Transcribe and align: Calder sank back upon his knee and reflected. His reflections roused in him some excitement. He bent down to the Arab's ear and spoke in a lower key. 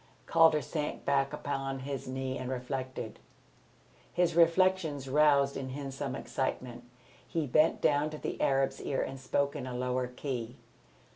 Calder 0.25 0.63
sank 0.63 1.05
back 1.05 1.31
upon 1.31 1.81
his 1.81 2.07
knee 2.07 2.35
and 2.35 2.49
reflected. 2.49 3.19
His 4.11 4.35
reflections 4.35 5.07
roused 5.07 5.55
in 5.55 5.69
him 5.69 5.91
some 5.91 6.15
excitement. 6.15 6.85
He 7.27 7.45
bent 7.45 7.81
down 7.81 8.09
to 8.09 8.17
the 8.17 8.41
Arab's 8.41 8.81
ear 8.81 9.03
and 9.03 9.19
spoke 9.19 9.55
in 9.55 9.67
a 9.67 9.75
lower 9.77 10.07
key. 10.07 10.57